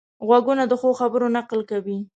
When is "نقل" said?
1.37-1.59